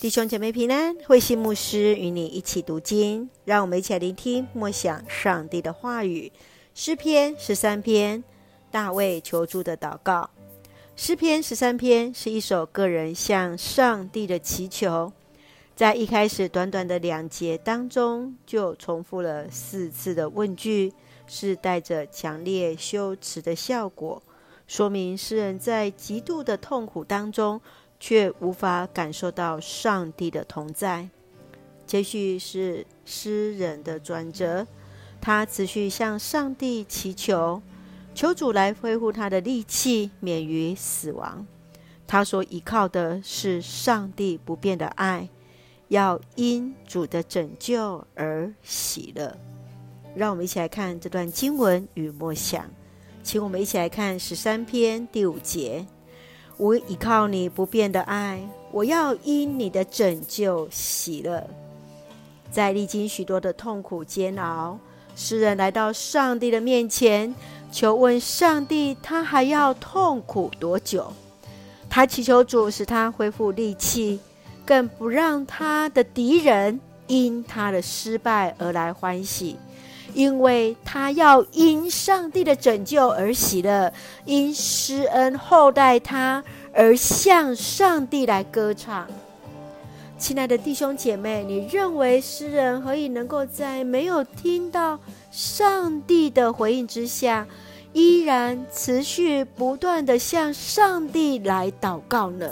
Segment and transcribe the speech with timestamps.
[0.00, 6.30] 弟兄姐妹平安，慧馨牧师与你一起读经，让我们一起来聆听默想上帝的话语。
[6.72, 8.22] 诗篇十三篇，
[8.70, 10.30] 大卫求助的祷告。
[10.94, 15.12] 诗篇十三篇是一首个人向上帝的祈求，
[15.74, 20.92] 在一开始短短的两节当中，就重复了四次的问句，
[21.26, 24.22] 是带着强烈修辞的效果，
[24.68, 27.60] 说明诗人在极度的痛苦当中。
[28.00, 31.08] 却无法感受到上帝的同在。
[31.86, 34.66] 接续是诗人的转折，
[35.20, 37.62] 他持续向上帝祈求，
[38.14, 41.46] 求主来恢复他的力气，免于死亡。
[42.06, 45.28] 他所依靠的是上帝不变的爱，
[45.88, 49.36] 要因主的拯救而喜乐。
[50.14, 52.64] 让我们一起来看这段经文与默想，
[53.22, 55.86] 请我们一起来看十三篇第五节。
[56.58, 58.40] 我倚靠你不变的爱，
[58.72, 61.48] 我要因你的拯救喜乐。
[62.50, 64.76] 在历经许多的痛苦煎熬，
[65.14, 67.32] 诗人来到上帝的面前，
[67.70, 71.12] 求问上帝，他还要痛苦多久？
[71.88, 74.18] 他祈求主使他恢复力气，
[74.66, 79.56] 更不让他的敌人因他的失败而来欢喜，
[80.14, 83.92] 因为他要因上帝的拯救而喜乐，
[84.24, 86.42] 因施恩厚待他。
[86.74, 89.08] 而向上帝来歌唱，
[90.16, 95.00] 亲爱的弟兄姐妹，你认为诗人何以能够在没有听到
[95.32, 97.44] 上帝的回应之下，
[97.92, 102.48] 依然持续不断地向上帝来祷告呢？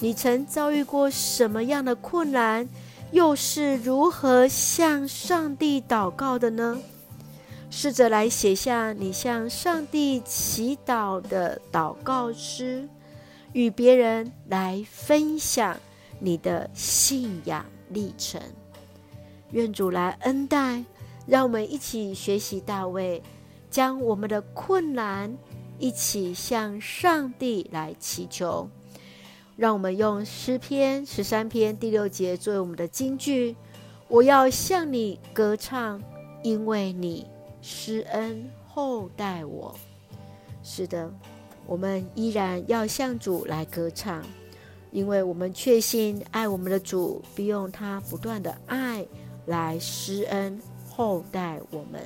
[0.00, 2.66] 你曾遭遇过什么样的困难？
[3.12, 6.78] 又是如何向上帝祷告的呢？
[7.70, 12.88] 试着来写下你向上帝祈祷的祷告诗。
[13.52, 15.76] 与别人来分享
[16.18, 18.40] 你的信仰历程，
[19.52, 20.84] 愿主来恩待，
[21.24, 23.22] 让我们一起学习大卫，
[23.70, 25.36] 将我们的困难
[25.78, 28.68] 一起向上帝来祈求。
[29.56, 33.56] 让我们用诗篇十三篇第六节作为我们的金句：
[34.08, 36.02] 我要向你歌唱，
[36.42, 37.26] 因为你
[37.62, 39.74] 施恩厚待我。
[40.62, 41.12] 是的。
[41.66, 44.22] 我们依然要向主来歌唱，
[44.90, 49.06] 因为我们确信爱我们的主必用他不断的爱
[49.46, 50.60] 来施恩
[50.90, 52.02] 厚待我们。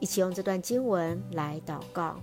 [0.00, 2.18] 一起用这段经文来祷告，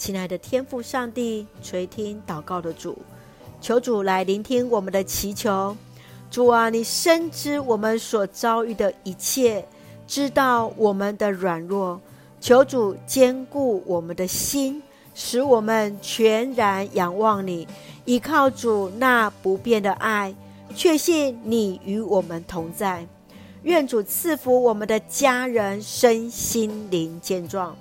[0.00, 2.96] 亲爱的天父上帝，垂听祷告的主，
[3.60, 5.76] 求主来聆听我们的祈求。
[6.30, 9.62] 主啊，你深知我们所遭遇的一切，
[10.06, 12.00] 知道我们的软弱，
[12.40, 14.82] 求主坚固我们的心。
[15.14, 17.68] 使我们全然仰望你，
[18.06, 20.34] 依靠主那不变的爱，
[20.74, 23.06] 确信你与我们同在。
[23.64, 27.76] 愿主赐福我们的家人身心灵健壮，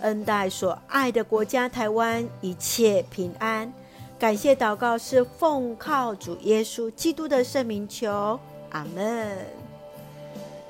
[0.00, 3.72] 恩待所爱的国家台湾一切平安。
[4.18, 8.38] 感谢祷告是奉靠主耶稣基督的圣名求，
[8.70, 9.36] 阿门。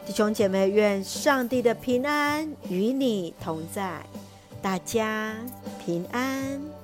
[0.05, 4.01] 弟兄姐妹，愿上帝的平安与你同在。
[4.63, 5.37] 大家
[5.85, 6.76] 平安。